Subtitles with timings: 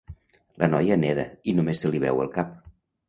[0.61, 2.57] La noia neda i només se li veu el cap.